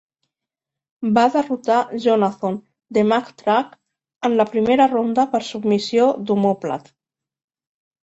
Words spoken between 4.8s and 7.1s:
ronda per submissió d'omòplat.